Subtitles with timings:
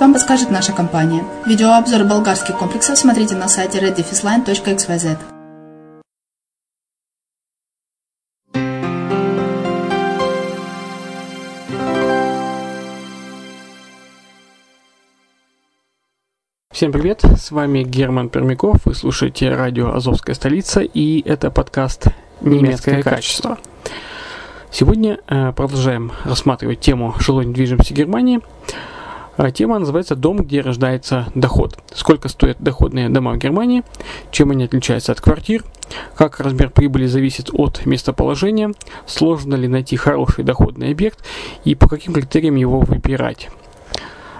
[0.00, 1.22] вам подскажет наша компания.
[1.44, 5.18] Видеообзор болгарских комплексов смотрите на сайте reddefisline.xyz.
[16.72, 22.06] Всем привет, с вами Герман Пермяков, вы слушаете радио «Азовская столица» и это подкаст
[22.40, 23.58] «Немецкое качество».
[24.70, 28.40] Сегодня э, продолжаем рассматривать тему жилой недвижимости Германии.
[29.36, 31.78] А тема называется «Дом, где рождается доход».
[31.94, 33.82] Сколько стоят доходные дома в Германии,
[34.30, 35.62] чем они отличаются от квартир,
[36.16, 38.72] как размер прибыли зависит от местоположения,
[39.06, 41.22] сложно ли найти хороший доходный объект
[41.64, 43.50] и по каким критериям его выбирать.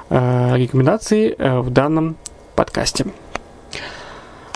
[0.08, 2.16] Э, рекомендации э, в данном
[2.54, 3.06] подкасте.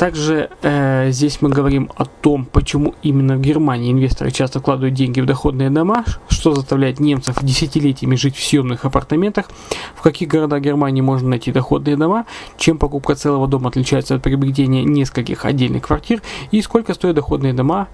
[0.00, 5.20] Также э, здесь мы говорим о том, почему именно в Германии инвесторы часто вкладывают деньги
[5.20, 9.50] в доходные дома, что заставляет немцев десятилетиями жить в съемных апартаментах,
[9.94, 12.24] в каких городах Германии можно найти доходные дома,
[12.56, 17.86] чем покупка целого дома отличается от приобретения нескольких отдельных квартир и сколько стоят доходные дома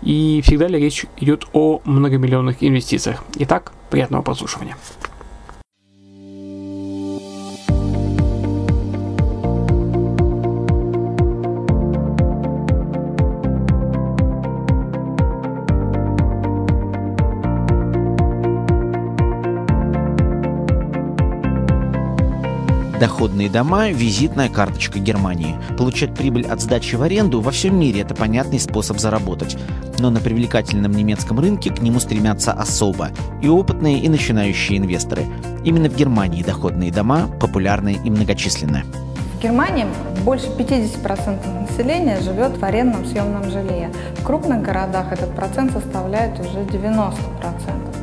[0.00, 3.22] и всегда ли речь идет о многомиллионных инвестициях.
[3.36, 4.78] Итак, приятного прослушивания.
[23.00, 25.56] Доходные дома– визитная карточка Германии.
[25.78, 29.56] Получать прибыль от сдачи в аренду во всем мире– это понятный способ заработать.
[29.98, 33.08] Но на привлекательном немецком рынке к нему стремятся особо–
[33.42, 35.24] и опытные, и начинающие инвесторы.
[35.64, 38.84] Именно в Германии доходные дома популярны и многочисленны.
[39.38, 39.86] В Германии
[40.22, 43.90] больше 50% населения живет в арендном съемном жилье.
[44.18, 47.14] В крупных городах этот процент составляет уже 90%.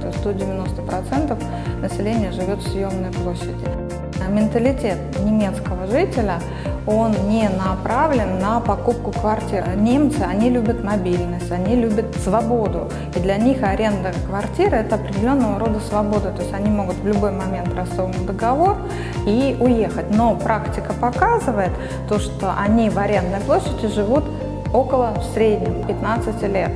[0.01, 3.86] То есть до 90% населения живет в съемной площади
[4.27, 6.39] менталитет немецкого жителя,
[6.85, 9.75] он не направлен на покупку квартир.
[9.75, 12.89] Немцы, они любят мобильность, они любят свободу.
[13.13, 16.31] И для них аренда квартиры– это определенного рода свобода.
[16.31, 18.77] То есть они могут в любой момент расторгнуть договор
[19.25, 20.09] и уехать.
[20.11, 21.71] Но практика показывает
[22.07, 24.23] то, что они в арендной площади живут
[24.73, 26.71] около в среднем 15 лет.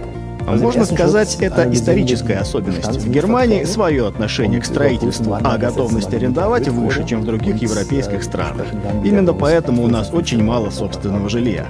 [0.45, 2.97] Можно сказать, это историческая особенность.
[2.97, 8.67] В Германии свое отношение к строительству, а готовность арендовать выше, чем в других европейских странах.
[9.03, 11.65] Именно поэтому у нас очень мало собственного жилья.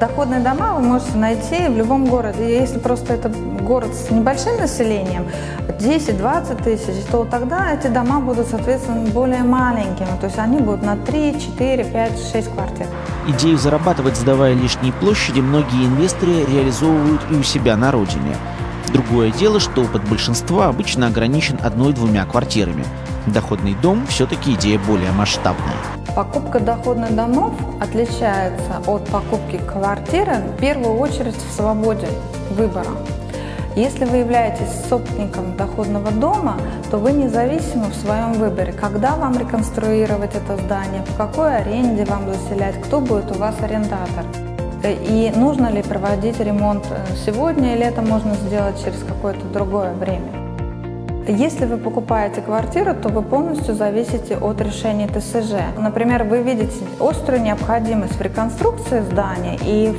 [0.00, 2.58] Доходные дома вы можете найти в любом городе.
[2.58, 5.26] Если просто это город с небольшим населением,
[5.78, 10.08] 10-20 тысяч, то тогда эти дома будут, соответственно, более маленькими.
[10.18, 12.86] То есть они будут на 3, 4, 5, 6 квартир.
[13.28, 18.34] Идею зарабатывать, сдавая лишние площади, многие инвесторы реализовывают и у себя на родине.
[18.94, 22.86] Другое дело, что опыт большинства обычно ограничен одной-двумя квартирами.
[23.26, 25.99] Доходный дом все-таки идея более масштабная.
[26.14, 32.08] Покупка доходных домов отличается от покупки квартиры в первую очередь в свободе
[32.50, 32.90] выбора.
[33.76, 36.56] Если вы являетесь собственником доходного дома,
[36.90, 42.24] то вы независимы в своем выборе, когда вам реконструировать это здание, в какой аренде вам
[42.26, 44.24] заселять, кто будет у вас арендатор.
[44.84, 50.39] И нужно ли проводить ремонт э, сегодня или это можно сделать через какое-то другое время.
[51.28, 55.54] Если вы покупаете квартиру, то вы полностью зависите от решения ТСЖ.
[55.78, 59.94] Например, вы видите острую необходимость в реконструкции здания и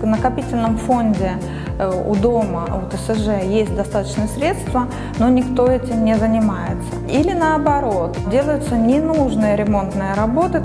[0.00, 1.32] в накопительном фонде
[1.78, 4.88] э, у дома, у ТСЖ есть достаточно средства,
[5.18, 6.88] но никто этим не занимается.
[7.10, 10.62] Или наоборот, делаются ненужные ремонтные работы.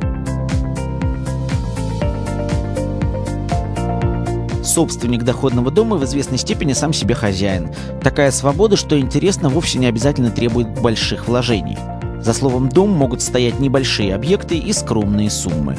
[4.72, 7.72] Собственник доходного дома в известной степени сам себе хозяин.
[8.02, 11.78] Такая свобода, что интересно, вовсе не обязательно требует больших вложений.
[12.22, 15.76] За словом «дом» могут стоять небольшие объекты и скромные суммы.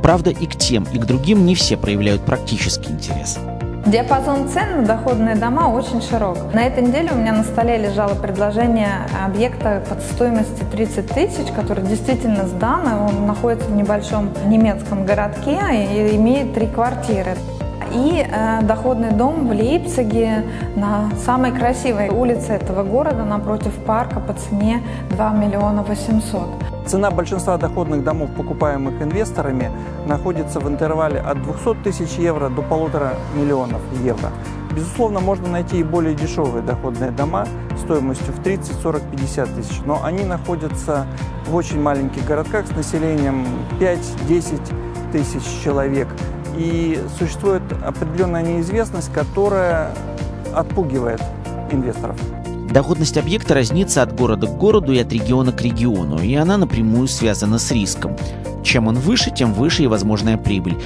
[0.00, 3.36] Правда, и к тем, и к другим не все проявляют практический интерес.
[3.84, 6.54] Диапазон цен на доходные дома очень широк.
[6.54, 11.84] На этой неделе у меня на столе лежало предложение объекта под стоимостью 30 тысяч, который
[11.84, 17.34] действительно сдан, он находится в небольшом немецком городке и имеет три квартиры
[17.92, 20.44] и э, доходный дом в Лейпциге
[20.76, 26.48] на самой красивой улице этого города напротив парка по цене 2 миллиона 800.
[26.86, 29.70] Цена большинства доходных домов, покупаемых инвесторами,
[30.06, 34.30] находится в интервале от 200 тысяч евро до полутора миллионов евро.
[34.74, 40.00] Безусловно, можно найти и более дешевые доходные дома стоимостью в 30, 40, 50 тысяч, но
[40.04, 41.06] они находятся
[41.46, 43.46] в очень маленьких городках с населением
[43.80, 44.60] 5-10
[45.12, 46.08] тысяч человек
[46.60, 49.94] и существует определенная неизвестность, которая
[50.54, 51.22] отпугивает
[51.70, 52.16] инвесторов.
[52.70, 57.08] Доходность объекта разнится от города к городу и от региона к региону, и она напрямую
[57.08, 58.16] связана с риском.
[58.62, 60.76] Чем он выше, тем выше и возможная прибыль.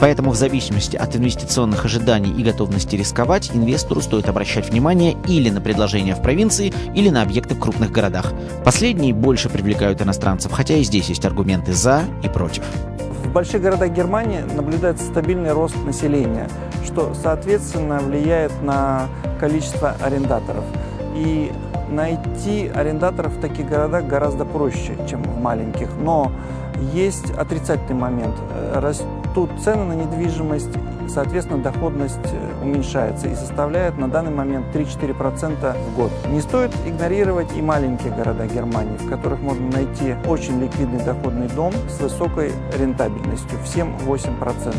[0.00, 5.60] Поэтому в зависимости от инвестиционных ожиданий и готовности рисковать, инвестору стоит обращать внимание или на
[5.60, 8.32] предложения в провинции, или на объекты в крупных городах.
[8.64, 12.64] Последние больше привлекают иностранцев, хотя и здесь есть аргументы «за» и «против»
[13.32, 16.48] больших городах Германии наблюдается стабильный рост населения,
[16.84, 19.08] что, соответственно, влияет на
[19.40, 20.64] количество арендаторов.
[21.14, 21.52] И
[21.90, 25.88] найти арендаторов в таких городах гораздо проще, чем в маленьких.
[26.02, 26.32] Но
[26.92, 28.34] есть отрицательный момент.
[28.74, 30.70] Растут цены на недвижимость,
[31.08, 32.18] соответственно, доходность
[32.64, 36.10] уменьшается и составляет на данный момент 3-4% в год.
[36.30, 41.72] Не стоит игнорировать и маленькие города Германии, в которых можно найти очень ликвидный доходный дом
[41.88, 44.74] с высокой рентабельностью в 7-8%.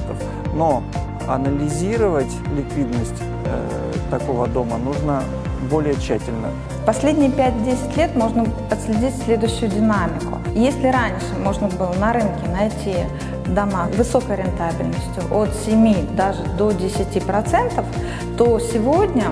[0.56, 0.84] Но
[1.28, 5.24] анализировать ликвидность э, такого дома нужно
[5.70, 6.50] более тщательно.
[6.86, 10.38] Последние 5-10 лет можно отследить следующую динамику.
[10.54, 12.96] Если раньше можно было на рынке найти
[13.48, 17.86] дома высокой рентабельностью от 7 даже до 10%,
[18.38, 19.26] то сегодня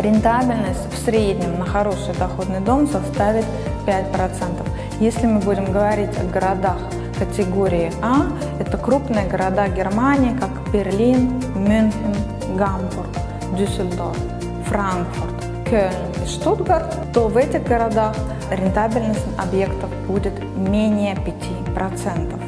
[0.00, 3.44] рентабельность в среднем на хороший доходный дом составит
[3.86, 4.66] 5%.
[5.00, 6.78] Если мы будем говорить о городах
[7.18, 8.26] категории А,
[8.58, 12.14] это крупные города Германии, как Берлин, Мюнхен,
[12.56, 13.08] Гамбург,
[13.56, 14.18] Дюссельдорф,
[14.66, 15.34] Франкфурт,
[15.68, 18.14] Кёльн и Штутгарт, то в этих городах
[18.50, 22.45] рентабельность объектов будет менее 5%.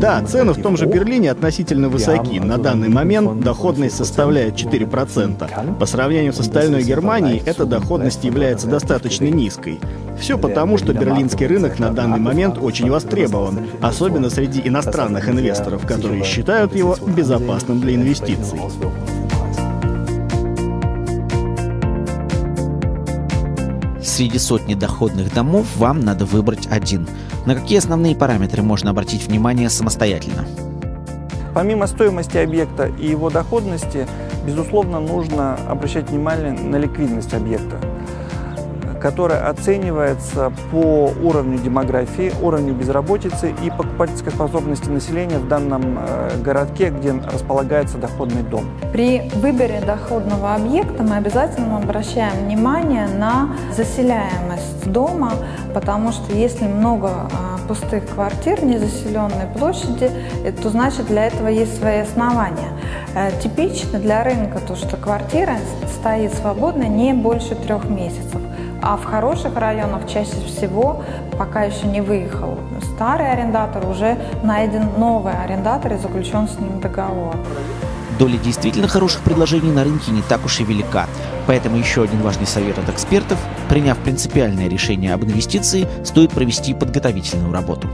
[0.00, 2.38] Да, цены в том же Берлине относительно высоки.
[2.40, 5.78] На данный момент доходность составляет 4%.
[5.78, 9.80] По сравнению с остальной Германией, эта доходность является достаточно низкой.
[10.18, 16.22] Все потому, что берлинский рынок на данный момент очень востребован, особенно среди иностранных инвесторов, которые
[16.24, 18.60] считают его безопасным для инвестиций.
[24.12, 27.08] Среди сотни доходных домов вам надо выбрать один.
[27.46, 30.44] На какие основные параметры можно обратить внимание самостоятельно?
[31.54, 34.06] Помимо стоимости объекта и его доходности,
[34.46, 37.80] безусловно, нужно обращать внимание на ликвидность объекта
[39.02, 46.90] которая оценивается по уровню демографии, уровню безработицы и покупательской способности населения в данном э, городке,
[46.90, 48.64] где располагается доходный дом.
[48.92, 55.32] При выборе доходного объекта мы обязательно обращаем внимание на заселяемость дома,
[55.74, 60.12] потому что если много э, пустых квартир, незаселенной площади,
[60.44, 62.68] э, то значит для этого есть свои основания.
[63.42, 65.56] Типично для рынка то, что квартира
[66.00, 68.31] стоит свободно не больше трех месяцев.
[68.82, 71.04] А в хороших районах чаще всего
[71.38, 72.58] пока еще не выехал
[72.94, 77.36] старый арендатор, уже найден новый арендатор и заключен с ним договор.
[78.18, 81.06] Доля действительно хороших предложений на рынке не так уж и велика.
[81.46, 83.38] Поэтому еще один важный совет от экспертов.
[83.68, 87.88] Приняв принципиальное решение об инвестиции, стоит провести подготовительную работу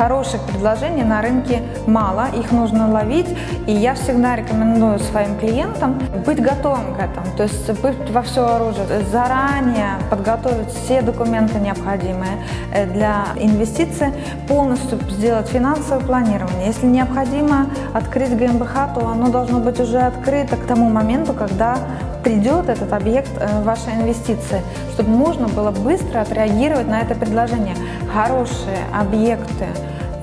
[0.00, 3.28] хороших предложений на рынке мало, их нужно ловить,
[3.66, 8.46] и я всегда рекомендую своим клиентам быть готовым к этому, то есть быть во все
[8.46, 12.42] оружие, заранее подготовить все документы необходимые
[12.72, 14.14] э, для инвестиций,
[14.48, 16.68] полностью сделать финансовое планирование.
[16.68, 21.76] Если необходимо открыть ГМБХ, то оно должно быть уже открыто к тому моменту, когда
[22.22, 24.62] придет этот объект э, вашей инвестиции,
[24.94, 27.76] чтобы можно было быстро отреагировать на это предложение.
[28.12, 29.66] Хорошие объекты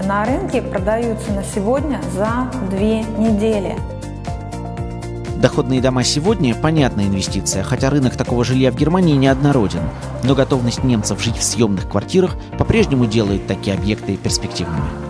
[0.06, 3.76] на рынке продаются на сегодня за две недели.
[5.42, 9.84] Доходные дома сегодня– понятная инвестиция, хотя рынок такого жилья в Германии неоднороден.
[10.24, 15.07] Но готовность немцев жить в съемных квартирах по-прежнему делает такие объекты перспективными.